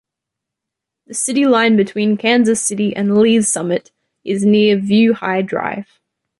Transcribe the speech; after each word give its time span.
The 1.05 1.13
city 1.13 1.45
line 1.45 1.75
between 1.75 2.17
Kansas 2.17 2.59
City 2.59 2.95
and 2.95 3.19
Lee's 3.19 3.47
Summit 3.47 3.91
is 4.23 4.43
near 4.43 4.75
View 4.77 5.13
High 5.13 5.43
Drive. 5.43 5.99